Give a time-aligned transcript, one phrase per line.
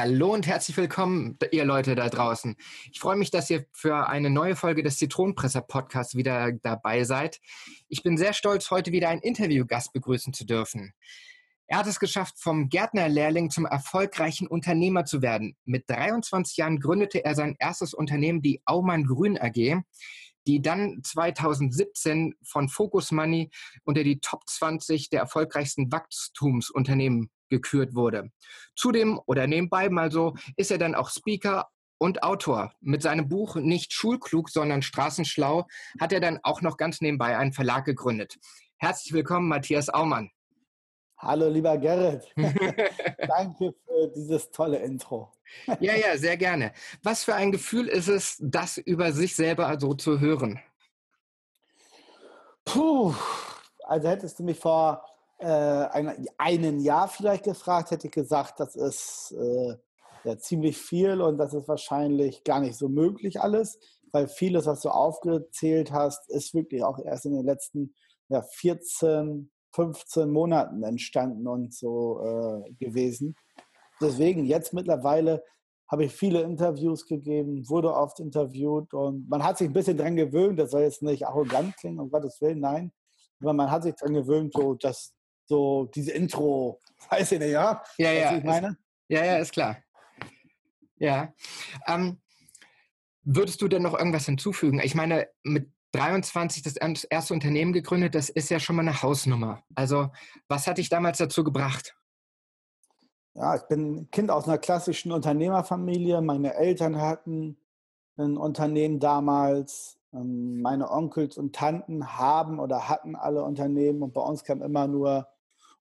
[0.00, 2.54] Hallo und herzlich willkommen, ihr Leute da draußen.
[2.92, 7.40] Ich freue mich, dass ihr für eine neue Folge des Zitronenpresser Podcasts wieder dabei seid.
[7.88, 10.94] Ich bin sehr stolz, heute wieder einen Interviewgast begrüßen zu dürfen.
[11.66, 15.56] Er hat es geschafft, vom Gärtnerlehrling zum erfolgreichen Unternehmer zu werden.
[15.64, 19.82] Mit 23 Jahren gründete er sein erstes Unternehmen, die Aumann Grün AG,
[20.46, 23.50] die dann 2017 von Focus Money
[23.82, 28.30] unter die Top 20 der erfolgreichsten Wachstumsunternehmen gekürt wurde.
[28.76, 31.68] Zudem oder nebenbei mal so ist er dann auch Speaker
[31.98, 32.72] und Autor.
[32.80, 35.66] Mit seinem Buch Nicht Schulklug, sondern Straßenschlau
[36.00, 38.36] hat er dann auch noch ganz nebenbei einen Verlag gegründet.
[38.78, 40.30] Herzlich willkommen, Matthias Aumann.
[41.18, 42.32] Hallo, lieber Gerrit.
[42.36, 45.32] Danke für dieses tolle Intro.
[45.80, 46.72] ja, ja, sehr gerne.
[47.02, 50.60] Was für ein Gefühl ist es, das über sich selber so zu hören?
[52.64, 53.14] Puh,
[53.84, 55.02] also hättest du mich vor
[55.38, 59.76] äh, ein, einen Jahr vielleicht gefragt, hätte ich gesagt, das ist äh,
[60.24, 63.78] ja ziemlich viel und das ist wahrscheinlich gar nicht so möglich alles,
[64.12, 67.94] weil vieles, was du aufgezählt hast, ist wirklich auch erst in den letzten
[68.28, 73.36] ja, 14, 15 Monaten entstanden und so äh, gewesen.
[74.00, 75.44] Deswegen jetzt mittlerweile
[75.90, 80.16] habe ich viele Interviews gegeben, wurde oft interviewt und man hat sich ein bisschen dran
[80.16, 82.92] gewöhnt, das soll jetzt nicht arrogant klingen, um Gottes Willen, nein,
[83.40, 85.14] aber man hat sich dran gewöhnt, so dass
[85.48, 87.82] so diese Intro, weiß ich nicht, ja?
[87.96, 88.36] Ja, ja.
[88.36, 88.76] ich meine?
[89.08, 89.78] Ja, ja, ist klar.
[90.96, 91.32] Ja.
[91.86, 92.20] Ähm,
[93.22, 94.80] würdest du denn noch irgendwas hinzufügen?
[94.80, 99.62] Ich meine, mit 23 das erste Unternehmen gegründet, das ist ja schon mal eine Hausnummer.
[99.74, 100.10] Also,
[100.48, 101.96] was hat dich damals dazu gebracht?
[103.34, 106.20] Ja, ich bin Kind aus einer klassischen Unternehmerfamilie.
[106.20, 107.56] Meine Eltern hatten
[108.16, 109.98] ein Unternehmen damals.
[110.12, 114.86] Ähm, meine Onkels und Tanten haben oder hatten alle Unternehmen und bei uns kam immer
[114.86, 115.28] nur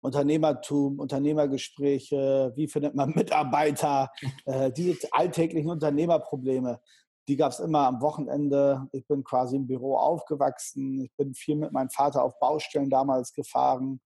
[0.07, 4.09] Unternehmertum, Unternehmergespräche, wie findet man Mitarbeiter,
[4.45, 6.79] äh, diese alltäglichen Unternehmerprobleme,
[7.27, 8.87] die gab es immer am Wochenende.
[8.93, 11.01] Ich bin quasi im Büro aufgewachsen.
[11.01, 13.99] Ich bin viel mit meinem Vater auf Baustellen damals gefahren,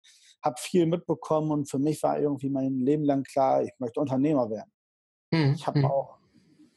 [0.43, 4.49] habe viel mitbekommen und für mich war irgendwie mein Leben lang klar, ich möchte Unternehmer
[4.49, 4.71] werden.
[5.31, 5.53] Mhm.
[5.53, 5.85] Ich habe mhm.
[5.85, 6.17] auch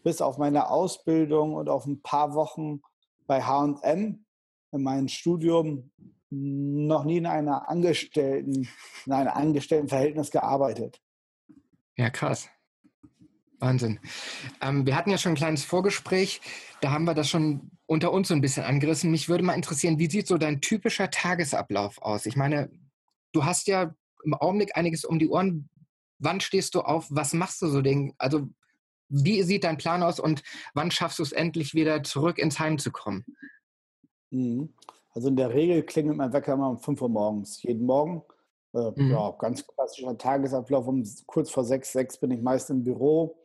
[0.02, 2.82] bis auf meine Ausbildung und auf ein paar Wochen
[3.26, 4.26] bei H&M
[4.72, 5.90] in meinem Studium
[6.86, 8.68] noch nie in einer Angestellten,
[9.06, 11.00] in einem Angestelltenverhältnis gearbeitet.
[11.96, 12.48] Ja, krass.
[13.60, 14.00] Wahnsinn.
[14.60, 16.40] Ähm, wir hatten ja schon ein kleines Vorgespräch,
[16.80, 19.10] da haben wir das schon unter uns so ein bisschen angerissen.
[19.10, 22.26] Mich würde mal interessieren, wie sieht so dein typischer Tagesablauf aus?
[22.26, 22.70] Ich meine,
[23.32, 23.94] du hast ja
[24.24, 25.68] im Augenblick einiges um die Ohren.
[26.18, 27.06] Wann stehst du auf?
[27.10, 27.82] Was machst du so?
[27.82, 28.48] Den, also,
[29.08, 30.42] wie sieht dein Plan aus und
[30.72, 33.24] wann schaffst du es endlich wieder zurück ins Heim zu kommen?
[34.30, 34.74] Mhm.
[35.14, 37.62] Also in der Regel klingelt mein Wecker immer um 5 Uhr morgens.
[37.62, 38.22] Jeden Morgen.
[38.74, 39.10] Äh, mhm.
[39.10, 40.88] Ja, ganz klassischer Tagesablauf.
[40.88, 43.36] Um kurz vor 6, 6 bin ich meist im Büro.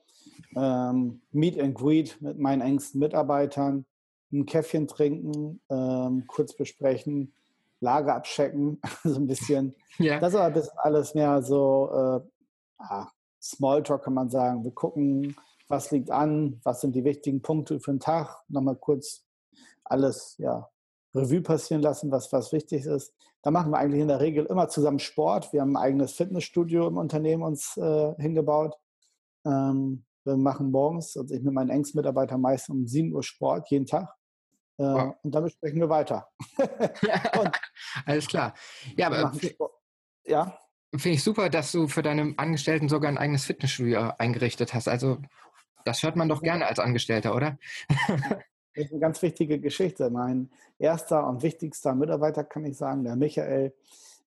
[0.56, 3.86] Ähm, meet and greet mit meinen engsten Mitarbeitern.
[4.32, 7.34] Ein Käffchen trinken, ähm, kurz besprechen,
[7.82, 9.76] Lager abchecken, so ein bisschen.
[9.98, 10.20] Ja.
[10.20, 12.20] Das ist aber ein bisschen alles mehr so äh,
[12.78, 13.08] ah,
[13.42, 14.64] Smalltalk, kann man sagen.
[14.64, 15.36] Wir gucken,
[15.68, 18.44] was liegt an, was sind die wichtigen Punkte für den Tag.
[18.50, 19.24] Nochmal kurz
[19.84, 20.70] alles ja,
[21.16, 23.14] Revue passieren lassen, was, was wichtig ist.
[23.42, 25.54] Da machen wir eigentlich in der Regel immer zusammen Sport.
[25.54, 28.78] Wir haben ein eigenes Fitnessstudio im Unternehmen uns äh, hingebaut.
[29.46, 33.70] Ähm, wir machen morgens, also ich mit meinen engsten Mitarbeitern meist um 7 Uhr Sport
[33.70, 34.14] jeden Tag.
[34.78, 35.16] Äh, wow.
[35.24, 36.28] Und dann besprechen wir weiter.
[38.06, 38.54] Alles klar.
[38.98, 39.32] Ja, aber
[40.26, 40.58] ja.
[40.92, 44.88] Finde ich super, dass du für deine Angestellten sogar ein eigenes Fitnessstudio eingerichtet hast.
[44.88, 45.20] Also
[45.86, 47.58] das hört man doch gerne als Angestellter, oder?
[48.76, 50.10] Das ist eine ganz wichtige Geschichte.
[50.10, 53.74] Mein erster und wichtigster Mitarbeiter, kann ich sagen, der Michael,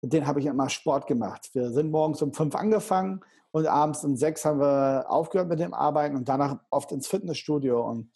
[0.03, 1.51] dem habe ich immer Sport gemacht.
[1.53, 3.21] Wir sind morgens um fünf angefangen
[3.53, 7.89] und abends um sechs haben wir aufgehört mit dem Arbeiten und danach oft ins Fitnessstudio.
[7.89, 8.11] Und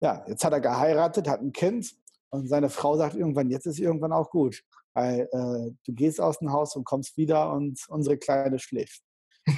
[0.00, 1.94] ja, jetzt hat er geheiratet, hat ein Kind
[2.30, 4.62] und seine Frau sagt irgendwann, jetzt ist irgendwann auch gut.
[4.92, 9.02] Weil äh, du gehst aus dem Haus und kommst wieder und unsere Kleine schläft.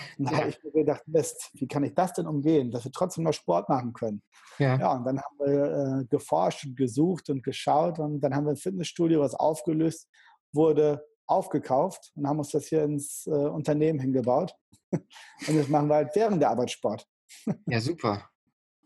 [0.19, 0.31] Ja.
[0.33, 3.33] habe ich mir gedacht, Mist, wie kann ich das denn umgehen, dass wir trotzdem noch
[3.33, 4.23] Sport machen können?
[4.59, 8.45] Ja, ja und dann haben wir äh, geforscht und gesucht und geschaut und dann haben
[8.45, 10.09] wir ein Fitnessstudio, was aufgelöst
[10.53, 14.55] wurde, aufgekauft und haben uns das hier ins äh, Unternehmen hingebaut.
[14.93, 17.07] und das machen wir halt während der Arbeit Sport.
[17.67, 18.29] ja, super.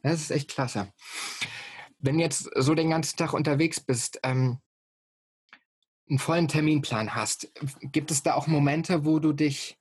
[0.03, 0.93] Das ist echt klasse.
[1.99, 4.61] Wenn jetzt so den ganzen Tag unterwegs bist, ähm,
[6.09, 9.79] einen vollen Terminplan hast, gibt es da auch Momente, wo du dich,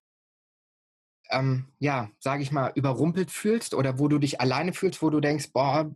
[1.32, 5.20] ähm, ja, sage ich mal, überrumpelt fühlst oder wo du dich alleine fühlst, wo du
[5.20, 5.92] denkst, boah,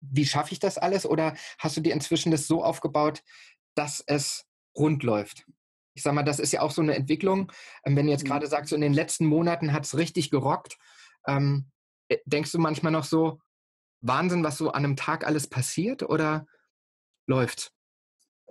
[0.00, 1.06] wie schaffe ich das alles?
[1.06, 3.22] Oder hast du dir inzwischen das so aufgebaut,
[3.74, 4.46] dass es
[4.76, 5.46] rund läuft?
[5.94, 7.52] Ich sage mal, das ist ja auch so eine Entwicklung.
[7.84, 8.28] Ähm, wenn du jetzt mhm.
[8.28, 10.78] gerade sagst, so in den letzten Monaten hat es richtig gerockt,
[11.26, 11.70] ähm,
[12.08, 13.40] äh, denkst du manchmal noch so,
[14.00, 16.46] Wahnsinn, was so an einem Tag alles passiert oder
[17.26, 17.72] läuft?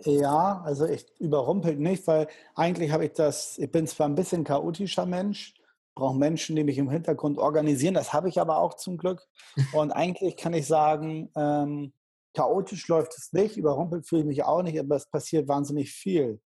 [0.04, 4.44] Ja, also ich überrumpelt nicht, weil eigentlich habe ich das, ich bin zwar ein bisschen
[4.44, 5.54] chaotischer Mensch,
[5.96, 9.28] brauche Menschen, die mich im Hintergrund organisieren, das habe ich aber auch zum Glück.
[9.74, 11.94] Und eigentlich kann ich sagen, ähm,
[12.34, 16.42] chaotisch läuft es nicht, überrumpelt fühle ich mich auch nicht, aber es passiert wahnsinnig viel.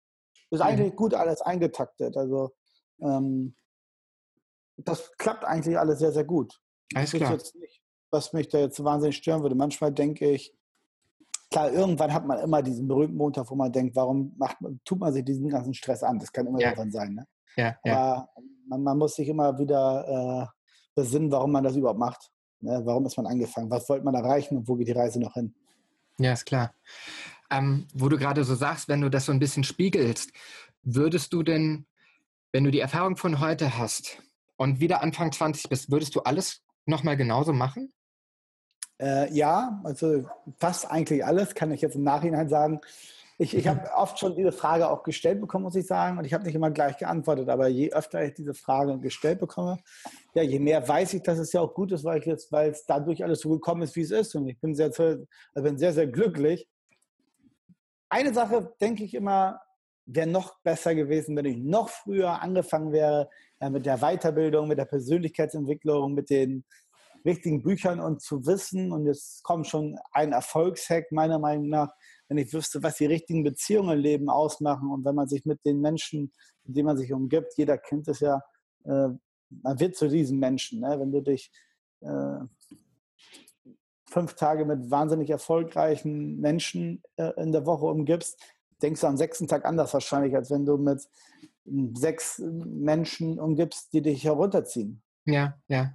[0.49, 2.15] Ist eigentlich gut alles eingetaktet.
[2.15, 2.53] Also
[3.01, 3.55] ähm,
[4.77, 6.59] das klappt eigentlich alles sehr, sehr gut.
[6.93, 7.33] Alles klar.
[7.33, 7.81] Nicht,
[8.11, 9.55] was mich da jetzt wahnsinnig stören würde.
[9.55, 10.55] Manchmal denke ich,
[11.49, 15.11] klar, irgendwann hat man immer diesen berühmten Montag, wo man denkt, warum macht, tut man
[15.11, 16.19] sich diesen ganzen Stress an?
[16.19, 16.69] Das kann immer ja.
[16.69, 17.13] irgendwann sein.
[17.13, 17.27] Ne?
[17.55, 17.93] Ja, ja.
[17.95, 18.29] Aber
[18.73, 20.45] man, man, muss sich immer wieder äh,
[20.95, 22.31] besinnen, warum man das überhaupt macht.
[22.61, 22.81] Ne?
[22.83, 23.69] Warum ist man angefangen?
[23.69, 25.53] Was wollte man erreichen und wo geht die Reise noch hin?
[26.17, 26.73] Ja, ist klar.
[27.49, 30.31] Ähm, wo du gerade so sagst, wenn du das so ein bisschen spiegelst,
[30.83, 31.85] würdest du denn,
[32.51, 34.21] wenn du die Erfahrung von heute hast
[34.57, 37.93] und wieder Anfang 20 bist, würdest du alles nochmal genauso machen?
[38.99, 40.25] Äh, ja, also
[40.57, 42.79] fast eigentlich alles, kann ich jetzt im Nachhinein sagen.
[43.43, 46.33] Ich, ich habe oft schon diese Frage auch gestellt bekommen, muss ich sagen, und ich
[46.33, 49.79] habe nicht immer gleich geantwortet, aber je öfter ich diese Frage gestellt bekomme,
[50.33, 52.21] ja, je mehr weiß ich, dass es ja auch gut ist, weil
[52.69, 54.33] es dadurch alles so gekommen ist, wie es ist.
[54.35, 56.69] Und ich bin sehr, also bin sehr, sehr glücklich.
[58.07, 59.59] Eine Sache denke ich immer,
[60.05, 63.29] wäre noch besser gewesen, wenn ich noch früher angefangen wäre
[63.59, 66.63] äh, mit der Weiterbildung, mit der Persönlichkeitsentwicklung, mit den
[67.25, 71.93] richtigen Büchern und zu wissen, und jetzt kommt schon ein Erfolgshack meiner Meinung nach,
[72.33, 75.63] wenn ich wüsste, was die richtigen Beziehungen im Leben ausmachen und wenn man sich mit
[75.65, 76.31] den Menschen,
[76.63, 78.41] mit denen man sich umgibt, jeder kennt es ja,
[78.85, 79.09] äh,
[79.49, 80.79] man wird zu diesem Menschen.
[80.79, 80.99] Ne?
[80.99, 81.51] Wenn du dich
[82.01, 82.39] äh,
[84.05, 88.41] fünf Tage mit wahnsinnig erfolgreichen Menschen äh, in der Woche umgibst,
[88.81, 91.07] denkst du am sechsten Tag anders wahrscheinlich, als wenn du mit
[91.93, 95.03] sechs Menschen umgibst, die dich herunterziehen.
[95.25, 95.93] Ja, ja.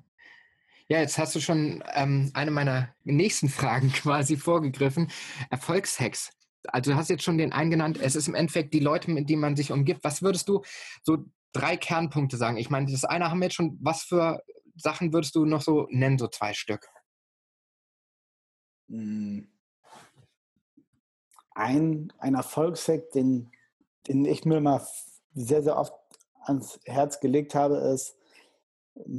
[0.90, 5.10] Ja, jetzt hast du schon ähm, eine meiner nächsten Fragen quasi vorgegriffen.
[5.50, 6.32] Erfolgshacks.
[6.64, 7.98] Also du hast jetzt schon den einen genannt.
[8.00, 10.02] Es ist im Endeffekt die Leute, mit denen man sich umgibt.
[10.02, 10.62] Was würdest du
[11.02, 11.18] so
[11.52, 12.56] drei Kernpunkte sagen?
[12.56, 13.78] Ich meine, das eine haben wir jetzt schon.
[13.82, 14.42] Was für
[14.76, 16.88] Sachen würdest du noch so nennen, so zwei Stück?
[18.88, 19.48] Hm.
[21.54, 23.50] Ein, ein Erfolgshack, den,
[24.06, 24.86] den ich mir mal
[25.34, 25.92] sehr, sehr oft
[26.44, 28.17] ans Herz gelegt habe, ist,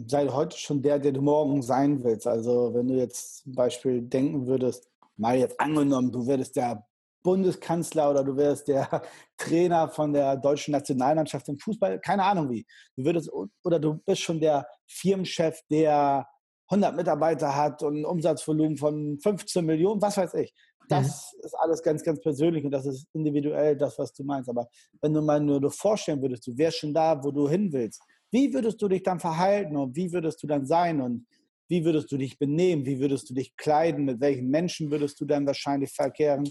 [0.08, 2.28] sei heute schon der, der du morgen sein willst.
[2.28, 4.88] Also wenn du jetzt zum Beispiel denken würdest,
[5.18, 6.86] mal jetzt angenommen, du würdest der
[7.24, 8.88] Bundeskanzler oder du wärst der
[9.38, 12.66] Trainer von der deutschen Nationalmannschaft im Fußball, keine Ahnung wie.
[12.96, 13.30] Du würdest,
[13.64, 16.28] oder du bist schon der Firmenchef, der
[16.70, 20.54] 100 Mitarbeiter hat und ein Umsatzvolumen von 15 Millionen, was weiß ich.
[20.88, 21.46] Das mhm.
[21.46, 24.50] ist alles ganz, ganz persönlich und das ist individuell das, was du meinst.
[24.50, 24.68] Aber
[25.02, 28.54] wenn du mal nur vorstellen würdest, du wärst schon da, wo du hin willst, wie
[28.54, 31.28] würdest du dich dann verhalten und wie würdest du dann sein und
[31.68, 35.26] wie würdest du dich benehmen, wie würdest du dich kleiden, mit welchen Menschen würdest du
[35.26, 36.50] dann wahrscheinlich verkehren?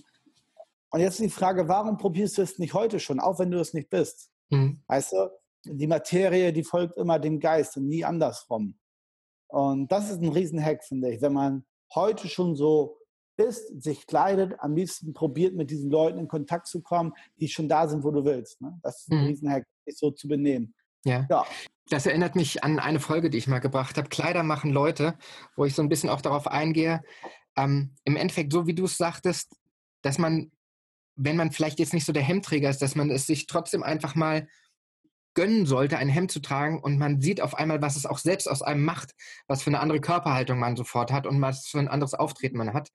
[0.90, 3.58] Und jetzt ist die Frage, warum probierst du es nicht heute schon, auch wenn du
[3.58, 4.30] es nicht bist?
[4.50, 4.80] Mhm.
[4.86, 5.30] Weißt du,
[5.64, 8.78] die Materie, die folgt immer dem Geist und nie andersrum.
[9.48, 12.98] Und das ist ein Riesenhack, finde ich, wenn man heute schon so
[13.36, 17.68] ist, sich kleidet, am liebsten probiert, mit diesen Leuten in Kontakt zu kommen, die schon
[17.68, 18.60] da sind, wo du willst.
[18.60, 18.78] Ne?
[18.82, 19.26] Das ist ein mhm.
[19.26, 20.74] Riesenhack, sich so zu benehmen.
[21.08, 21.26] Ja.
[21.28, 21.46] ja.
[21.90, 24.08] Das erinnert mich an eine Folge, die ich mal gebracht habe.
[24.08, 25.16] Kleider machen Leute,
[25.56, 27.02] wo ich so ein bisschen auch darauf eingehe.
[27.56, 29.56] Ähm, Im Endeffekt, so wie du es sagtest,
[30.02, 30.52] dass man,
[31.16, 34.14] wenn man vielleicht jetzt nicht so der Hemdträger ist, dass man es sich trotzdem einfach
[34.14, 34.46] mal
[35.34, 38.48] gönnen sollte, ein Hemd zu tragen und man sieht auf einmal, was es auch selbst
[38.48, 39.14] aus einem macht,
[39.46, 42.74] was für eine andere Körperhaltung man sofort hat und was für ein anderes Auftreten man
[42.74, 42.90] hat.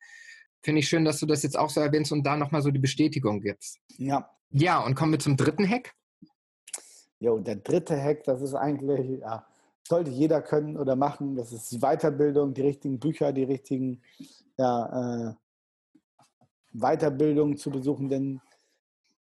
[0.61, 2.79] Finde ich schön, dass du das jetzt auch so erwähnst und da nochmal so die
[2.79, 3.79] Bestätigung gibst.
[3.97, 4.29] Ja.
[4.49, 5.93] Ja, und kommen wir zum dritten Hack.
[7.23, 9.45] Jo, der dritte Hack, das ist eigentlich, ja,
[9.87, 11.37] sollte jeder können oder machen.
[11.37, 14.01] Das ist die Weiterbildung, die richtigen Bücher, die richtigen
[14.57, 15.33] ja, äh,
[16.73, 18.41] Weiterbildungen zu besuchen, denn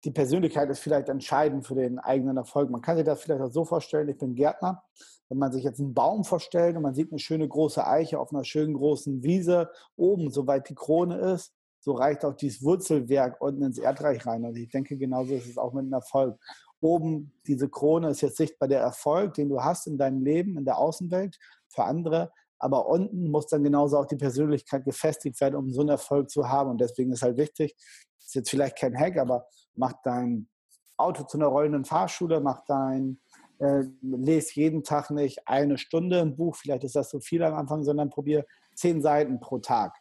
[0.02, 2.68] die Persönlichkeit ist vielleicht entscheidend für den eigenen Erfolg.
[2.68, 4.82] Man kann sich das vielleicht auch so vorstellen, ich bin Gärtner.
[5.28, 8.32] Wenn man sich jetzt einen Baum vorstellt und man sieht eine schöne große Eiche auf
[8.32, 13.62] einer schönen großen Wiese, oben, soweit die Krone ist, so reicht auch dieses Wurzelwerk unten
[13.62, 14.44] ins Erdreich rein.
[14.44, 16.40] Und ich denke, genauso ist es auch mit einem Erfolg.
[16.84, 20.64] Oben diese Krone ist jetzt sichtbar der Erfolg, den du hast in deinem Leben, in
[20.64, 21.38] der Außenwelt
[21.68, 22.30] für andere.
[22.58, 26.48] Aber unten muss dann genauso auch die Persönlichkeit gefestigt werden, um so einen Erfolg zu
[26.48, 26.70] haben.
[26.70, 27.74] Und deswegen ist halt wichtig,
[28.18, 30.48] ist jetzt vielleicht kein Hack, aber mach dein
[30.96, 33.18] Auto zu einer rollenden Fahrschule, mach dein,
[33.58, 37.54] äh, lese jeden Tag nicht eine Stunde ein Buch, vielleicht ist das so viel am
[37.54, 39.96] Anfang, sondern probier zehn Seiten pro Tag.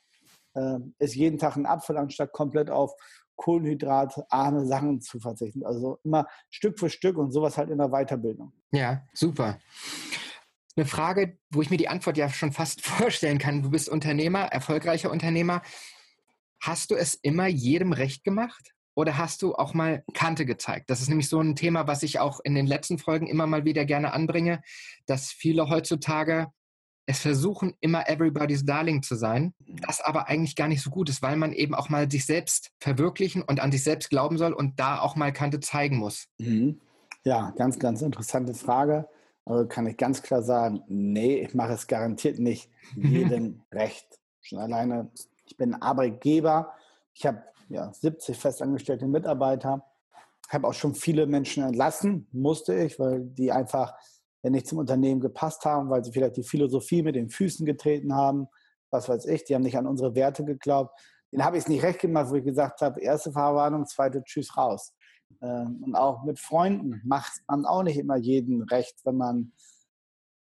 [0.53, 2.93] Äh, ist jeden Tag ein Apfel, anstatt komplett auf
[3.35, 5.65] kohlenhydratarme Sachen zu verzichten.
[5.65, 8.53] Also immer Stück für Stück und sowas halt in der Weiterbildung.
[8.71, 9.59] Ja, super.
[10.75, 13.61] Eine Frage, wo ich mir die Antwort ja schon fast vorstellen kann.
[13.61, 15.61] Du bist Unternehmer, erfolgreicher Unternehmer.
[16.61, 18.73] Hast du es immer jedem recht gemacht?
[18.95, 20.89] Oder hast du auch mal Kante gezeigt?
[20.89, 23.65] Das ist nämlich so ein Thema, was ich auch in den letzten Folgen immer mal
[23.65, 24.61] wieder gerne anbringe,
[25.07, 26.47] dass viele heutzutage
[27.05, 31.21] es versuchen, immer everybody's darling zu sein, das aber eigentlich gar nicht so gut ist,
[31.21, 34.79] weil man eben auch mal sich selbst verwirklichen und an sich selbst glauben soll und
[34.79, 36.27] da auch mal Kante zeigen muss.
[36.37, 36.79] Mhm.
[37.25, 39.07] Ja, ganz, ganz interessante Frage.
[39.45, 44.19] Also kann ich ganz klar sagen, nee, ich mache es garantiert nicht jedem recht.
[44.41, 45.09] Schon alleine,
[45.45, 46.73] ich bin Arbeitgeber,
[47.13, 49.85] ich habe ja, 70 festangestellte Mitarbeiter,
[50.49, 53.93] habe auch schon viele Menschen entlassen, musste ich, weil die einfach
[54.51, 58.47] nicht zum Unternehmen gepasst haben, weil sie vielleicht die Philosophie mit den Füßen getreten haben,
[58.91, 60.99] was weiß ich, die haben nicht an unsere Werte geglaubt.
[61.31, 64.55] Den habe ich es nicht recht gemacht, wo ich gesagt habe, erste Fahrwarnung, zweite Tschüss
[64.55, 64.93] raus.
[65.41, 69.53] Ähm, und auch mit Freunden macht man auch nicht immer jeden recht, wenn man,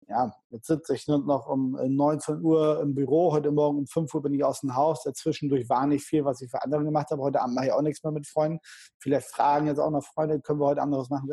[0.07, 4.23] ja, jetzt sitze ich noch um 19 Uhr im Büro, heute Morgen um 5 Uhr
[4.23, 7.21] bin ich aus dem Haus, dazwischendurch war nicht viel, was ich für andere gemacht habe,
[7.21, 8.59] heute Abend mache ich auch nichts mehr mit Freunden.
[8.97, 11.29] Vielleicht fragen jetzt auch noch Freunde, können wir heute anderes machen?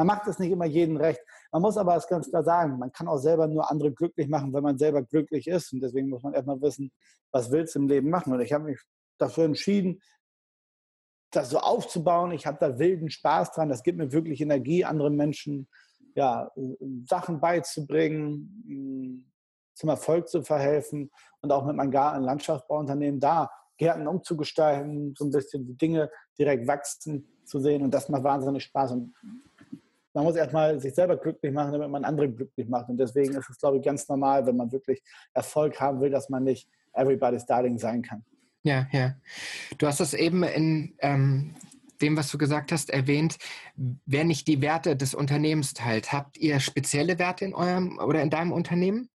[0.00, 1.20] Man macht es nicht immer jeden recht.
[1.52, 4.50] Man muss aber es ganz klar sagen, man kann auch selber nur andere glücklich machen,
[4.54, 5.74] wenn man selber glücklich ist.
[5.74, 6.90] Und deswegen muss man erstmal wissen,
[7.32, 8.32] was willst du im Leben machen.
[8.32, 8.80] Und ich habe mich
[9.18, 10.00] dafür entschieden,
[11.32, 12.32] das so aufzubauen.
[12.32, 13.68] Ich habe da wilden Spaß dran.
[13.68, 15.68] Das gibt mir wirklich Energie, anderen Menschen
[16.14, 16.50] ja,
[17.06, 19.30] Sachen beizubringen,
[19.74, 21.10] zum Erfolg zu verhelfen
[21.42, 26.66] und auch mit meinem Garten- Landschaftsbauunternehmen da Gärten umzugestalten, so ein bisschen die Dinge direkt
[26.66, 27.82] wachsen zu sehen.
[27.82, 28.92] Und das macht wahnsinnig Spaß.
[28.92, 29.14] Und
[30.12, 32.88] man muss erstmal sich selber glücklich machen, damit man andere glücklich macht.
[32.88, 35.02] Und deswegen ist es, glaube ich, ganz normal, wenn man wirklich
[35.34, 38.24] Erfolg haben will, dass man nicht everybody's darling sein kann.
[38.62, 39.14] Ja, ja.
[39.78, 41.54] Du hast das eben in ähm,
[42.02, 43.38] dem, was du gesagt hast, erwähnt,
[43.76, 46.12] wer nicht die Werte des Unternehmens teilt.
[46.12, 49.08] Habt ihr spezielle Werte in eurem oder in deinem Unternehmen?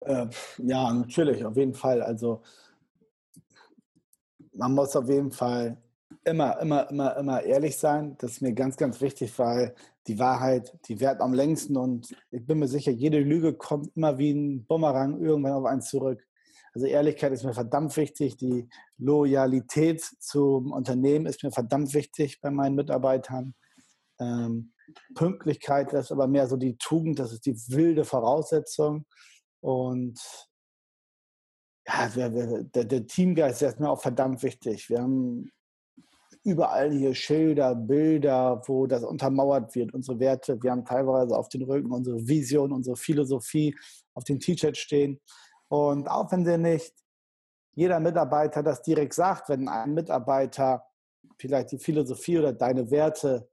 [0.00, 0.26] Äh,
[0.58, 2.02] ja, natürlich, auf jeden Fall.
[2.02, 2.42] Also
[4.52, 5.76] man muss auf jeden Fall
[6.26, 8.16] Immer, immer, immer, immer ehrlich sein.
[8.18, 9.74] Das ist mir ganz, ganz wichtig, weil
[10.06, 14.18] die Wahrheit, die währt am längsten und ich bin mir sicher, jede Lüge kommt immer
[14.18, 16.26] wie ein Bumerang irgendwann auf einen zurück.
[16.74, 18.36] Also Ehrlichkeit ist mir verdammt wichtig.
[18.36, 23.54] Die Loyalität zum Unternehmen ist mir verdammt wichtig bei meinen Mitarbeitern.
[24.18, 24.72] Ähm,
[25.14, 29.06] Pünktlichkeit ist aber mehr so die Tugend, das ist die wilde Voraussetzung.
[29.60, 30.20] Und
[31.86, 34.88] ja, der, der Teamgeist ist mir auch verdammt wichtig.
[34.90, 35.50] Wir haben
[36.44, 40.62] überall hier Schilder, Bilder, wo das untermauert wird, unsere Werte.
[40.62, 43.74] Wir haben teilweise auf den Rücken unsere Vision, unsere Philosophie
[44.12, 45.20] auf dem T-Shirt stehen.
[45.68, 46.92] Und auch wenn sie nicht
[47.74, 50.84] jeder Mitarbeiter das direkt sagt, wenn ein Mitarbeiter
[51.38, 53.48] vielleicht die Philosophie oder deine Werte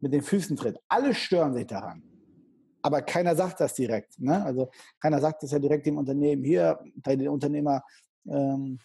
[0.00, 2.02] mit den Füßen tritt, alle stören sich daran.
[2.82, 4.18] Aber keiner sagt das direkt.
[4.20, 4.44] Ne?
[4.44, 7.82] Also keiner sagt es ja direkt dem Unternehmen, hier, bei den Unternehmer,
[8.26, 8.78] ähm,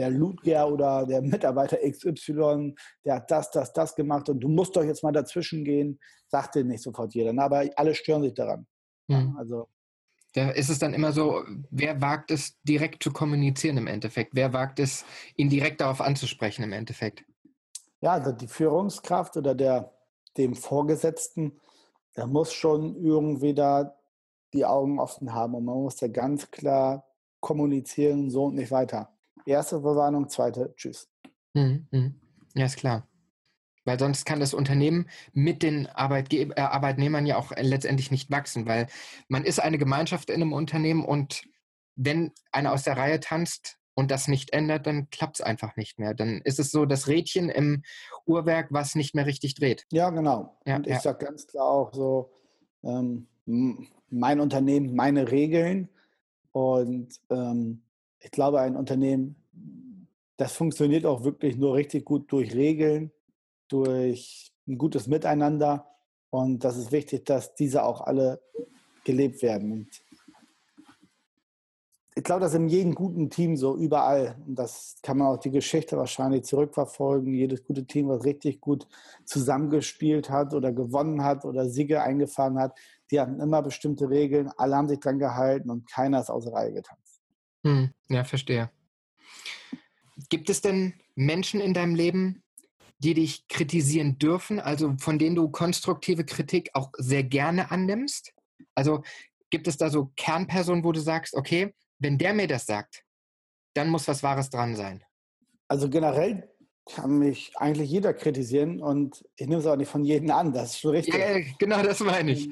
[0.00, 4.74] der Ludger oder der Mitarbeiter XY, der hat das, das, das gemacht und du musst
[4.74, 7.38] doch jetzt mal dazwischen gehen, sagt dir nicht sofort jeder.
[7.38, 8.66] Aber alle stören sich daran.
[9.08, 9.36] Mhm.
[9.36, 9.68] Also
[10.32, 14.34] da ist es dann immer so, wer wagt es direkt zu kommunizieren im Endeffekt?
[14.34, 15.04] Wer wagt es,
[15.36, 17.24] ihn direkt darauf anzusprechen im Endeffekt?
[18.00, 19.92] Ja, also die Führungskraft oder der
[20.38, 21.60] dem Vorgesetzten,
[22.16, 23.96] der muss schon irgendwie da
[24.54, 27.04] die Augen offen haben und man muss da ganz klar
[27.40, 29.12] kommunizieren, so und nicht weiter.
[29.46, 31.08] Erste Verwarnung, zweite, tschüss.
[31.54, 32.20] Mhm, mhm.
[32.54, 33.06] Ja, ist klar.
[33.84, 38.66] Weil sonst kann das Unternehmen mit den Arbeitge äh, Arbeitnehmern ja auch letztendlich nicht wachsen,
[38.66, 38.86] weil
[39.28, 41.44] man ist eine Gemeinschaft in einem Unternehmen und
[41.96, 45.98] wenn einer aus der Reihe tanzt und das nicht ändert, dann klappt es einfach nicht
[45.98, 46.14] mehr.
[46.14, 47.82] Dann ist es so das Rädchen im
[48.26, 49.86] Uhrwerk, was nicht mehr richtig dreht.
[49.90, 50.56] Ja, genau.
[50.66, 51.00] Ja, und ich ja.
[51.00, 52.30] sage ganz klar auch so,
[52.82, 53.26] ähm,
[54.08, 55.88] mein Unternehmen, meine Regeln
[56.52, 57.82] und ähm,
[58.20, 59.36] ich glaube, ein Unternehmen,
[60.36, 63.10] das funktioniert auch wirklich nur richtig gut durch Regeln,
[63.68, 65.86] durch ein gutes Miteinander.
[66.30, 68.40] Und das ist wichtig, dass diese auch alle
[69.04, 69.72] gelebt werden.
[69.72, 69.88] Und
[72.14, 74.36] ich glaube, das ist in jedem guten Team so, überall.
[74.46, 77.32] Und das kann man auch die Geschichte wahrscheinlich zurückverfolgen.
[77.32, 78.86] Jedes gute Team, was richtig gut
[79.24, 82.78] zusammengespielt hat oder gewonnen hat oder Siege eingefahren hat,
[83.10, 84.50] die hatten immer bestimmte Regeln.
[84.56, 87.09] Alle haben sich dran gehalten und keiner ist außer Reihe getanzt.
[87.64, 88.70] Hm, ja, verstehe.
[90.28, 92.42] Gibt es denn Menschen in deinem Leben,
[92.98, 98.32] die dich kritisieren dürfen, also von denen du konstruktive Kritik auch sehr gerne annimmst?
[98.74, 99.02] Also
[99.50, 103.04] gibt es da so Kernpersonen, wo du sagst, okay, wenn der mir das sagt,
[103.74, 105.02] dann muss was Wahres dran sein.
[105.68, 106.50] Also generell
[106.86, 110.70] kann mich eigentlich jeder kritisieren und ich nehme es auch nicht von jedem an, das
[110.70, 111.14] ist schon richtig.
[111.14, 112.50] Ja, genau das meine ich.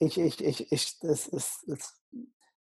[0.00, 1.70] Ich, ich, ich, ich, das ist,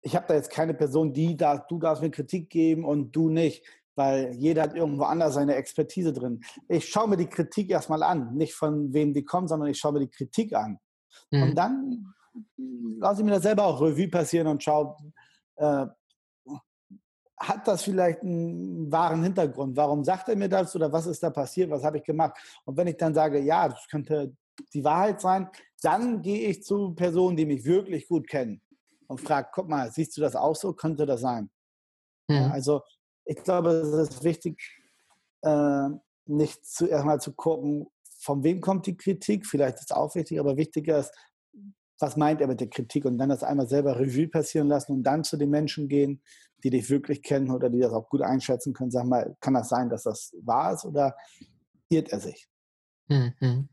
[0.07, 3.29] ich habe da jetzt keine Person, die da, du darfst mir Kritik geben und du
[3.29, 3.65] nicht,
[3.97, 6.43] weil jeder hat irgendwo anders seine Expertise drin.
[6.69, 9.95] Ich schaue mir die Kritik erstmal an, nicht von wem die kommt, sondern ich schaue
[9.95, 10.79] mir die Kritik an.
[11.33, 11.43] Mhm.
[11.43, 12.15] Und dann
[13.01, 14.97] lasse ich mir das selber auch Revue passieren und schaue,
[15.57, 15.87] äh,
[17.39, 19.77] hat das vielleicht einen wahren Hintergrund?
[19.77, 21.69] Warum sagt er mir das oder was ist da passiert?
[21.69, 22.39] Was habe ich gemacht?
[22.65, 24.37] Und wenn ich dann sage, ja, das könnte
[24.73, 25.51] die Wahrheit sein,
[25.83, 28.63] dann gehe ich zu Personen, die mich wirklich gut kennen
[29.09, 30.73] und frage, guck mal, siehst du das auch so?
[30.73, 31.51] Könnte das sein?
[32.29, 32.37] Mhm.
[32.37, 32.83] Ja, also
[33.25, 34.61] ich glaube, es ist wichtig,
[35.43, 35.89] äh,
[36.27, 37.89] nicht zuerst mal zu gucken,
[38.21, 39.47] von wem kommt die Kritik.
[39.47, 41.13] Vielleicht ist es auch wichtig, aber wichtiger ist,
[41.99, 45.03] was meint er mit der Kritik und dann das einmal selber Revue passieren lassen und
[45.03, 46.23] dann zu den Menschen gehen,
[46.63, 48.91] die dich wirklich kennen oder die das auch gut einschätzen können.
[48.91, 51.17] Sag mal, kann das sein, dass das wahr ist oder
[51.89, 52.49] irrt er sich?
[53.09, 53.69] Mhm.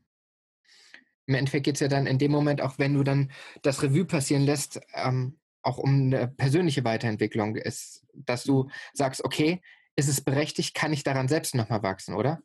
[1.25, 4.05] Im Endeffekt geht es ja dann in dem Moment, auch wenn du dann das Revue
[4.05, 9.61] passieren lässt, ähm, auch um eine persönliche Weiterentwicklung ist, dass du sagst, okay,
[9.95, 12.41] ist es berechtigt, kann ich daran selbst nochmal wachsen, oder?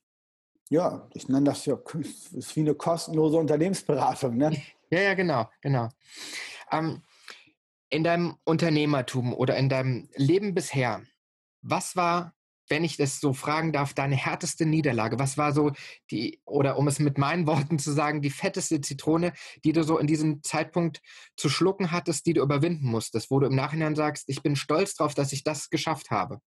[0.70, 1.78] Ja, ich nenne das ja
[2.34, 4.36] ist wie eine kostenlose Unternehmensberatung.
[4.36, 4.62] Ne?
[4.90, 5.90] Ja, ja, genau, genau.
[6.72, 7.02] Ähm,
[7.90, 11.02] in deinem Unternehmertum oder in deinem Leben bisher,
[11.60, 12.34] was war,
[12.68, 15.18] wenn ich das so fragen darf, deine härteste Niederlage?
[15.18, 15.72] Was war so
[16.10, 19.32] die, oder um es mit meinen Worten zu sagen, die fetteste Zitrone,
[19.64, 21.00] die du so in diesem Zeitpunkt
[21.36, 24.94] zu schlucken hattest, die du überwinden musstest, wo du im Nachhinein sagst, ich bin stolz
[24.94, 26.40] darauf, dass ich das geschafft habe?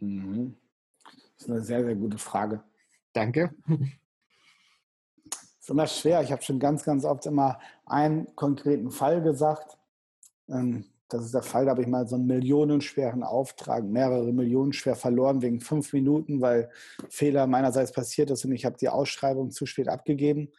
[0.00, 0.56] Mhm.
[1.04, 2.62] Das ist eine sehr, sehr gute Frage.
[3.12, 3.54] Danke.
[5.64, 6.20] ist immer schwer.
[6.22, 9.78] Ich habe schon ganz, ganz oft immer einen konkreten Fall gesagt.
[10.48, 14.72] Ähm, das ist der Fall, da habe ich mal so einen millionenschweren Auftrag, mehrere Millionen
[14.72, 16.70] schwer verloren wegen fünf Minuten, weil
[17.08, 20.50] Fehler meinerseits passiert ist und ich habe die Ausschreibung zu spät abgegeben.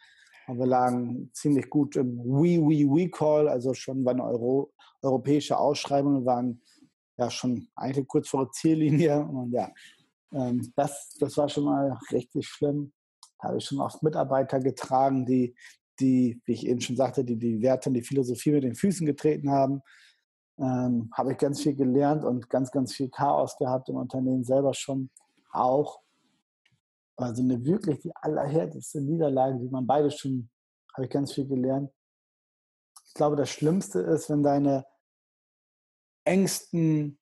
[0.46, 5.58] Und wir lagen ziemlich gut im We, We, We Call, also schon waren Euro, europäische
[5.58, 6.62] Ausschreibungen, waren
[7.18, 9.18] ja schon eigentlich kurz vor der Ziellinie.
[9.20, 9.70] Und ja,
[10.32, 12.92] ähm, das, das war schon mal richtig schlimm
[13.38, 15.54] habe ich schon oft Mitarbeiter getragen, die,
[16.00, 19.06] die, wie ich eben schon sagte, die die Werte und die Philosophie mit den Füßen
[19.06, 19.82] getreten haben.
[20.58, 24.72] Ähm, habe ich ganz viel gelernt und ganz, ganz viel Chaos gehabt im Unternehmen selber
[24.72, 25.10] schon
[25.52, 26.00] auch.
[27.16, 30.48] Also eine wirklich die allerhärteste Niederlage, die man beide schon,
[30.94, 31.90] habe ich ganz viel gelernt.
[33.06, 34.86] Ich glaube, das Schlimmste ist, wenn deine
[36.24, 37.18] engsten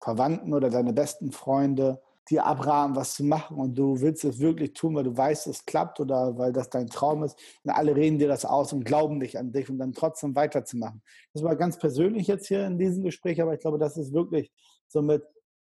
[0.00, 4.72] Verwandten oder deine besten Freunde dir abraten, was zu machen und du willst es wirklich
[4.72, 8.18] tun, weil du weißt, es klappt oder weil das dein Traum ist und alle reden
[8.18, 11.02] dir das aus und glauben nicht an dich und dann trotzdem weiterzumachen.
[11.34, 14.50] Das war ganz persönlich jetzt hier in diesem Gespräch, aber ich glaube, das ist wirklich
[14.88, 15.22] so mit,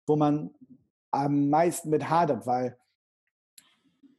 [0.07, 0.51] wo man
[1.13, 2.77] am meisten mit hadert, weil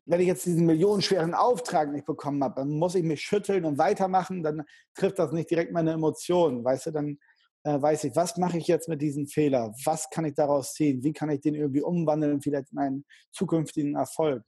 [0.05, 3.77] wenn ich jetzt diesen millionenschweren Auftrag nicht bekommen habe, dann muss ich mich schütteln und
[3.77, 4.63] weitermachen, dann
[4.93, 7.17] trifft das nicht direkt meine Emotionen, weißt du, dann
[7.63, 9.73] äh, weiß ich, was mache ich jetzt mit diesem Fehler?
[9.85, 11.03] Was kann ich daraus ziehen?
[11.03, 14.43] Wie kann ich den irgendwie umwandeln, vielleicht in einen zukünftigen Erfolg?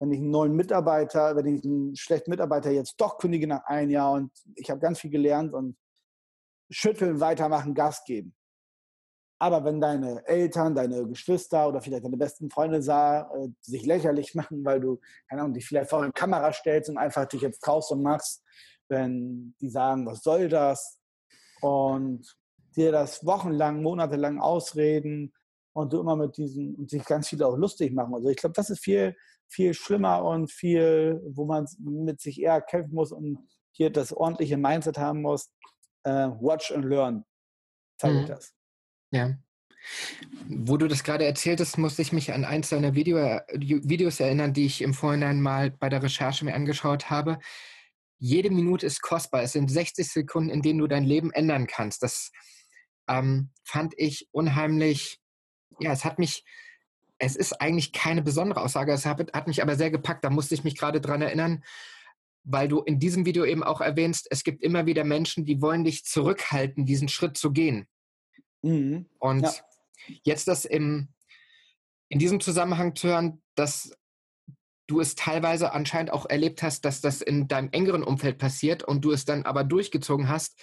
[0.00, 3.90] Wenn ich einen neuen Mitarbeiter, wenn ich einen schlechten Mitarbeiter jetzt doch kündige nach einem
[3.90, 5.76] Jahr und ich habe ganz viel gelernt und
[6.70, 8.34] schütteln, weitermachen, Gas geben.
[9.38, 14.34] Aber wenn deine Eltern, deine Geschwister oder vielleicht deine besten Freunde sah, äh, sich lächerlich
[14.34, 17.60] machen, weil du, keine Ahnung, dich vielleicht vor eine Kamera stellst und einfach dich jetzt
[17.60, 18.42] traust und machst,
[18.88, 20.98] wenn die sagen, was soll das?
[21.64, 22.36] Und
[22.76, 25.32] dir das wochenlang, monatelang ausreden
[25.72, 28.14] und du immer mit diesen und sich ganz viele auch lustig machen.
[28.14, 29.16] Also ich glaube, das ist viel,
[29.48, 33.38] viel schlimmer und viel, wo man mit sich eher kämpfen muss und
[33.72, 35.50] hier das ordentliche Mindset haben muss.
[36.06, 37.24] Uh, watch and learn.
[37.98, 38.28] Zeige ich mhm.
[38.28, 38.54] das.
[39.10, 39.34] Ja.
[40.48, 43.16] Wo du das gerade erzählt hast, musste ich mich an eins deiner Video,
[43.52, 47.38] Videos erinnern, die ich im Vorhinein mal bei der Recherche mir angeschaut habe
[48.18, 49.42] jede Minute ist kostbar.
[49.42, 52.02] Es sind 60 Sekunden, in denen du dein Leben ändern kannst.
[52.02, 52.30] Das
[53.08, 55.20] ähm, fand ich unheimlich,
[55.80, 56.44] ja, es hat mich,
[57.18, 60.24] es ist eigentlich keine besondere Aussage, es hat, hat mich aber sehr gepackt.
[60.24, 61.64] Da musste ich mich gerade dran erinnern,
[62.44, 65.84] weil du in diesem Video eben auch erwähnst, es gibt immer wieder Menschen, die wollen
[65.84, 67.88] dich zurückhalten, diesen Schritt zu gehen.
[68.62, 69.06] Mhm.
[69.18, 69.52] Und ja.
[70.24, 71.08] jetzt das im,
[72.08, 73.92] in diesem Zusammenhang zu hören, dass
[74.86, 79.04] du es teilweise anscheinend auch erlebt hast, dass das in deinem engeren Umfeld passiert und
[79.04, 80.60] du es dann aber durchgezogen hast,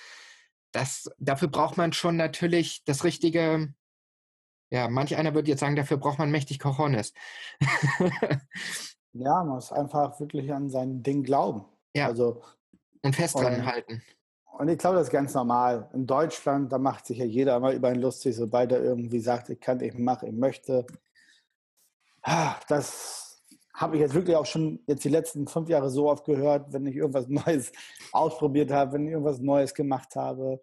[0.71, 3.73] das, dafür braucht man schon natürlich das richtige,
[4.69, 7.13] ja, manch einer würde jetzt sagen, dafür braucht man mächtig Cojones.
[9.13, 11.65] ja, man muss einfach wirklich an sein Ding glauben.
[11.93, 12.07] Ja.
[12.07, 12.41] Also,
[13.01, 14.01] und fest dran halten.
[14.57, 15.89] Und ich glaube, das ist ganz normal.
[15.93, 19.49] In Deutschland, da macht sich ja jeder immer über ihn lustig, sobald er irgendwie sagt,
[19.49, 20.85] ich kann, ich mache, ich möchte.
[22.21, 23.30] Ah, das
[23.73, 26.85] habe ich jetzt wirklich auch schon jetzt die letzten fünf Jahre so oft gehört, wenn
[26.85, 27.71] ich irgendwas Neues
[28.11, 30.61] ausprobiert habe, wenn ich irgendwas Neues gemacht habe.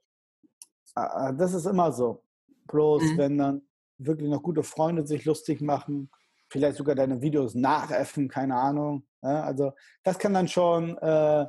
[0.94, 2.22] Ah, ah, das ist immer so.
[2.66, 3.18] Bloß, mhm.
[3.18, 3.62] wenn dann
[3.98, 6.10] wirklich noch gute Freunde sich lustig machen,
[6.48, 9.04] vielleicht sogar deine Videos nachäffen, keine Ahnung.
[9.20, 9.72] Also
[10.04, 11.46] das kann dann schon äh,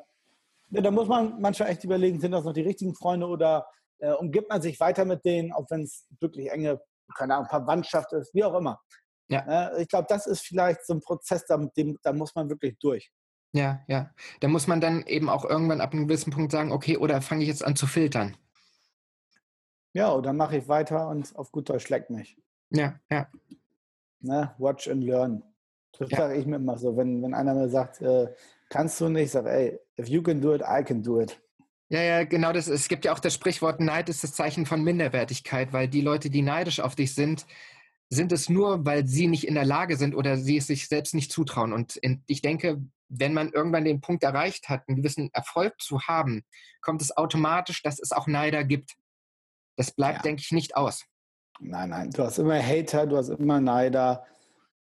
[0.72, 3.68] da muss man manchmal echt überlegen, sind das noch die richtigen Freunde oder
[4.00, 6.80] äh, umgibt man sich weiter mit denen, auch wenn es wirklich enge,
[7.16, 8.80] keine Ahnung, Verwandtschaft ist, wie auch immer.
[9.30, 9.70] Ja.
[9.70, 12.78] Äh, ich glaube, das ist vielleicht so ein Prozess, da, dem, da muss man wirklich
[12.80, 13.12] durch.
[13.54, 14.12] Ja, ja.
[14.42, 17.44] Da muss man dann eben auch irgendwann ab einem gewissen Punkt sagen, okay, oder fange
[17.44, 18.38] ich jetzt an zu filtern?
[19.94, 22.38] Ja, oder mache ich weiter und auf gut Deutsch schlägt mich.
[22.70, 23.28] Ja, ja.
[24.22, 24.54] Ne?
[24.58, 25.44] Watch and learn.
[25.98, 26.18] Das ja.
[26.18, 26.96] sage ich mir immer so.
[26.96, 28.28] Wenn, wenn einer mir sagt, äh,
[28.70, 31.42] kannst du nicht, sag, ey, if you can do it, I can do it.
[31.90, 32.68] Ja, ja, genau das.
[32.68, 36.30] Es gibt ja auch das Sprichwort, Neid ist das Zeichen von Minderwertigkeit, weil die Leute,
[36.30, 37.48] die neidisch auf dich sind,
[38.10, 41.14] sind es nur, weil sie nicht in der Lage sind oder sie es sich selbst
[41.14, 41.74] nicht zutrauen.
[41.74, 46.44] Und ich denke, wenn man irgendwann den Punkt erreicht hat, einen gewissen Erfolg zu haben,
[46.82, 48.96] kommt es automatisch, dass es auch Neider gibt.
[49.76, 50.24] Das bleibt, ja.
[50.24, 51.06] denke ich, nicht aus.
[51.60, 54.26] Nein, nein, du hast immer Hater, du hast immer Neider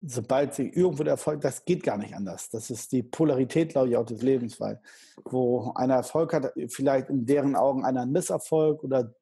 [0.03, 2.49] sobald sie irgendwo der Erfolg, das geht gar nicht anders.
[2.49, 4.81] Das ist die Polarität, glaube ich, auch des Lebens, weil
[5.25, 9.15] wo einer Erfolg hat, vielleicht in deren Augen einer Misserfolg oder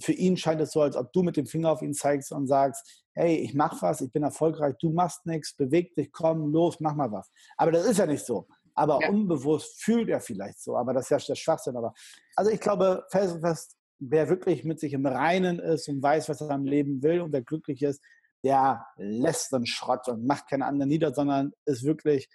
[0.00, 2.46] für ihn scheint es so, als ob du mit dem Finger auf ihn zeigst und
[2.46, 6.80] sagst, hey, ich mach was, ich bin erfolgreich, du machst nichts, beweg dich, komm, los,
[6.80, 7.30] mach mal was.
[7.56, 8.46] Aber das ist ja nicht so.
[8.74, 9.08] Aber ja.
[9.08, 11.76] unbewusst fühlt er vielleicht so, aber das ist ja der Schwachsinn.
[11.76, 11.94] Aber
[12.34, 16.50] also ich glaube, fest, wer wirklich mit sich im Reinen ist und weiß, was er
[16.50, 18.02] am Leben will und wer glücklich ist,
[18.44, 22.28] der lässt den Schrott und macht keine anderen nieder, sondern ist wirklich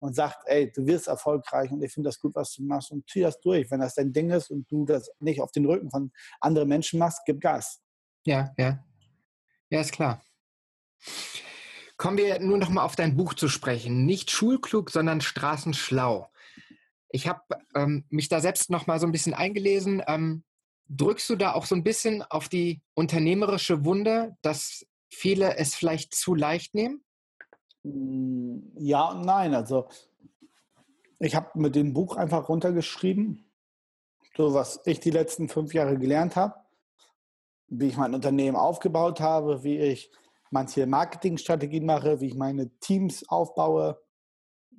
[0.00, 3.08] und sagt, ey, du wirst erfolgreich und ich finde das gut, was du machst und
[3.08, 3.70] zieh das durch.
[3.70, 6.98] Wenn das dein Ding ist und du das nicht auf den Rücken von anderen Menschen
[6.98, 7.80] machst, gib Gas.
[8.24, 8.84] Ja, ja.
[9.70, 10.22] Ja, ist klar.
[11.96, 14.06] Kommen wir nur noch mal auf dein Buch zu sprechen.
[14.06, 16.30] Nicht schulklug, sondern straßenschlau.
[17.10, 17.42] Ich habe
[17.74, 20.02] ähm, mich da selbst noch mal so ein bisschen eingelesen.
[20.06, 20.44] Ähm,
[20.88, 26.14] drückst du da auch so ein bisschen auf die unternehmerische Wunde, dass viele es vielleicht
[26.14, 27.04] zu leicht nehmen?
[28.76, 29.54] Ja und nein.
[29.54, 29.88] Also
[31.18, 33.50] ich habe mit dem Buch einfach runtergeschrieben,
[34.36, 36.54] so was ich die letzten fünf Jahre gelernt habe,
[37.68, 40.10] wie ich mein Unternehmen aufgebaut habe, wie ich
[40.50, 44.00] manche Marketingstrategien mache, wie ich meine Teams aufbaue,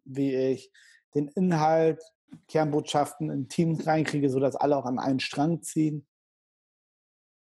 [0.05, 0.71] wie ich
[1.13, 2.01] den Inhalt,
[2.47, 6.07] Kernbotschaften in Teams reinkriege, sodass alle auch an einen Strang ziehen.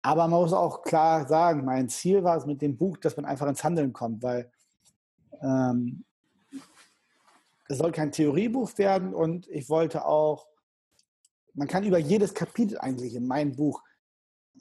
[0.01, 3.25] Aber man muss auch klar sagen, mein Ziel war es mit dem Buch, dass man
[3.25, 4.51] einfach ins Handeln kommt, weil
[5.45, 6.03] ähm,
[7.67, 10.47] es soll kein Theoriebuch werden und ich wollte auch,
[11.53, 13.81] man kann über jedes Kapitel eigentlich in meinem Buch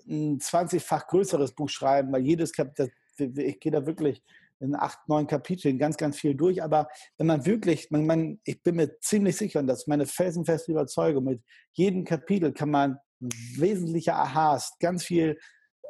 [0.06, 4.22] ein 20-fach größeres Buch schreiben, weil jedes Kapitel, ich gehe da wirklich
[4.60, 6.62] in acht, neun Kapiteln ganz, ganz viel durch.
[6.62, 10.06] Aber wenn man wirklich, man, man, ich bin mir ziemlich sicher, und das ist meine
[10.06, 11.42] felsenfeste Überzeugung, mit
[11.72, 15.38] jedem Kapitel kann man wesentliche Aha's, ganz viel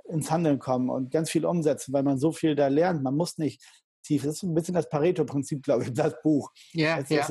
[0.09, 3.03] ins Handeln kommen und ganz viel umsetzen, weil man so viel da lernt.
[3.03, 3.63] Man muss nicht
[4.05, 4.23] tief.
[4.25, 6.51] Das ist ein bisschen das Pareto-Prinzip, glaube ich, das Buch.
[6.73, 7.29] Ja, es, ja.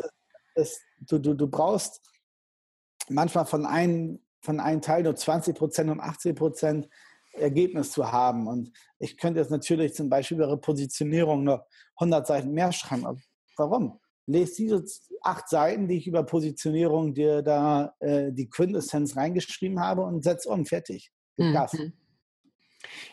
[0.55, 2.01] Es, du, du, du brauchst
[3.09, 6.89] manchmal von einem, von einem Teil nur 20 Prozent, um 80 Prozent
[7.33, 8.47] Ergebnis zu haben.
[8.47, 13.21] Und ich könnte jetzt natürlich zum Beispiel über Positionierung noch 100 Seiten mehr schreiben.
[13.57, 13.99] warum?
[14.25, 14.83] lese diese
[15.21, 20.49] acht Seiten, die ich über Positionierung dir da äh, die Quintessenz reingeschrieben habe und setze
[20.49, 21.11] um, fertig.
[21.37, 21.93] Mhm.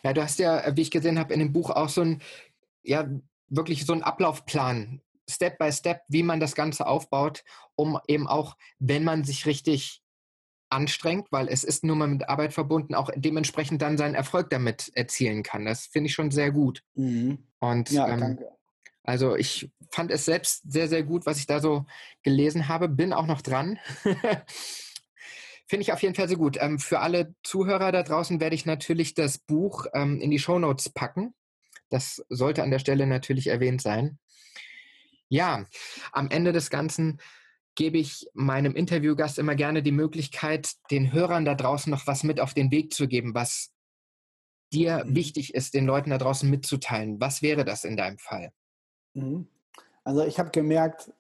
[0.03, 2.23] Ja, du hast ja, wie ich gesehen habe, in dem Buch auch so ein,
[2.83, 3.09] ja,
[3.51, 7.45] wirklich so einen Ablaufplan, Step by Step, wie man das Ganze aufbaut,
[7.77, 10.03] um eben auch, wenn man sich richtig
[10.71, 14.91] anstrengt, weil es ist nur mal mit Arbeit verbunden, auch dementsprechend dann seinen Erfolg damit
[14.95, 15.65] erzielen kann.
[15.65, 16.83] Das finde ich schon sehr gut.
[16.95, 17.47] Mhm.
[17.59, 18.51] Und ja, ähm, danke.
[19.03, 21.87] Also ich fand es selbst sehr, sehr gut, was ich da so
[22.23, 22.89] gelesen habe.
[22.89, 23.79] Bin auch noch dran.
[25.67, 26.57] Finde ich auf jeden Fall sehr gut.
[26.61, 30.91] Ähm, für alle Zuhörer da draußen werde ich natürlich das Buch ähm, in die Shownotes
[30.91, 31.35] packen.
[31.91, 34.19] Das sollte an der Stelle natürlich erwähnt sein.
[35.29, 35.67] Ja,
[36.13, 37.21] am Ende des Ganzen
[37.75, 42.41] gebe ich meinem Interviewgast immer gerne die Möglichkeit, den Hörern da draußen noch was mit
[42.41, 43.73] auf den Weg zu geben, was
[44.73, 45.17] dir mhm.
[45.17, 47.21] wichtig ist, den Leuten da draußen mitzuteilen.
[47.21, 48.53] Was wäre das in deinem Fall?
[49.15, 49.49] Mhm.
[50.05, 51.13] Also ich habe gemerkt,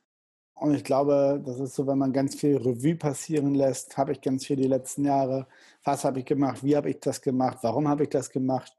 [0.54, 4.20] und ich glaube, das ist so, wenn man ganz viel Revue passieren lässt, habe ich
[4.20, 5.46] ganz viel die letzten Jahre,
[5.84, 8.76] was habe ich gemacht, wie habe ich das gemacht, warum habe ich das gemacht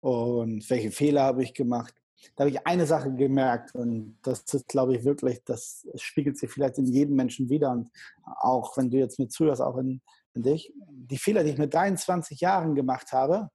[0.00, 1.94] und welche Fehler habe ich gemacht.
[2.36, 6.50] Da habe ich eine Sache gemerkt und das ist, glaube ich, wirklich, das spiegelt sich
[6.50, 7.90] vielleicht in jedem Menschen wieder und
[8.24, 10.02] auch wenn du jetzt mit zuhörst, auch in,
[10.34, 10.72] in dich.
[10.88, 13.50] Die Fehler, die ich mit 23 Jahren gemacht habe,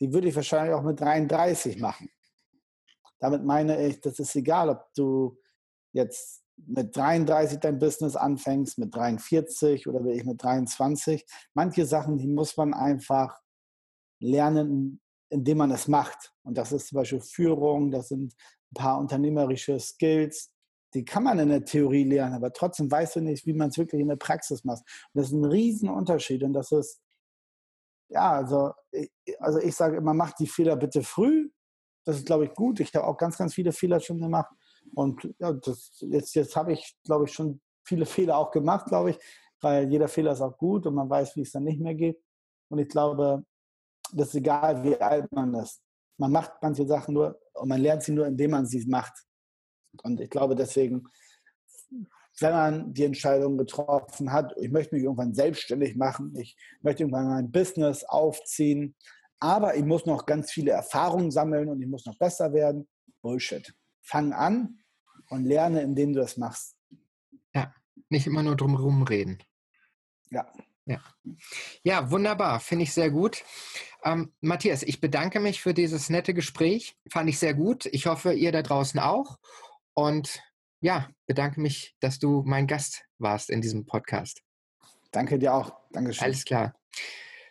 [0.00, 2.10] die würde ich wahrscheinlich auch mit 33 machen.
[3.18, 5.38] Damit meine ich, das ist egal, ob du
[5.92, 11.24] jetzt mit 33 dein Business anfängst, mit 43 oder will ich mit 23.
[11.54, 13.40] Manche Sachen, die muss man einfach
[14.20, 16.32] lernen, indem man es macht.
[16.42, 20.50] Und das ist zum Beispiel Führung, das sind ein paar unternehmerische Skills,
[20.94, 23.78] die kann man in der Theorie lernen, aber trotzdem weißt du nicht, wie man es
[23.78, 24.82] wirklich in der Praxis macht.
[25.12, 27.00] Und das ist ein Riesenunterschied und das ist,
[28.08, 28.72] ja, also,
[29.40, 31.50] also ich sage immer, macht die Fehler bitte früh.
[32.04, 32.78] Das ist, glaube ich, gut.
[32.80, 34.54] Ich habe auch ganz, ganz viele Fehler schon gemacht.
[34.94, 39.10] Und ja, das, jetzt, jetzt habe ich, glaube ich, schon viele Fehler auch gemacht, glaube
[39.10, 39.18] ich,
[39.60, 42.22] weil jeder Fehler ist auch gut und man weiß, wie es dann nicht mehr geht.
[42.68, 43.44] Und ich glaube,
[44.12, 45.82] das ist egal, wie alt man ist.
[46.18, 49.12] Man macht manche Sachen nur und man lernt sie nur, indem man sie macht.
[50.02, 51.04] Und ich glaube deswegen,
[52.40, 57.28] wenn man die Entscheidung getroffen hat, ich möchte mich irgendwann selbstständig machen, ich möchte irgendwann
[57.28, 58.96] mein Business aufziehen,
[59.38, 62.88] aber ich muss noch ganz viele Erfahrungen sammeln und ich muss noch besser werden.
[63.22, 63.74] Bullshit.
[64.02, 64.80] Fang an
[65.30, 66.76] und lerne, indem du das machst.
[67.54, 67.72] Ja,
[68.08, 69.38] nicht immer nur drumherum reden.
[70.30, 70.50] Ja.
[70.86, 71.00] Ja,
[71.82, 72.60] ja wunderbar.
[72.60, 73.42] Finde ich sehr gut.
[74.04, 76.96] Ähm, Matthias, ich bedanke mich für dieses nette Gespräch.
[77.10, 77.86] Fand ich sehr gut.
[77.86, 79.38] Ich hoffe, ihr da draußen auch.
[79.94, 80.42] Und
[80.80, 84.42] ja, bedanke mich, dass du mein Gast warst in diesem Podcast.
[85.10, 85.72] Danke dir auch.
[85.92, 86.24] Dankeschön.
[86.24, 86.74] Alles klar.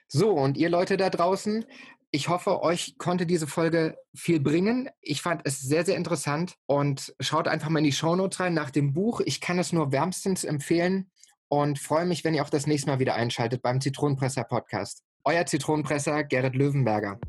[0.08, 1.66] So, und ihr Leute da draußen,
[2.12, 4.92] ich hoffe, euch konnte diese Folge viel bringen.
[5.02, 8.70] Ich fand es sehr, sehr interessant und schaut einfach mal in die Shownotes rein nach
[8.70, 9.22] dem Buch.
[9.22, 11.10] Ich kann es nur wärmstens empfehlen
[11.62, 15.04] und freue mich, wenn ihr auch das nächste Mal wieder einschaltet beim Zitronenpresser Podcast.
[15.24, 17.20] Euer Zitronenpresser Gerrit Löwenberger.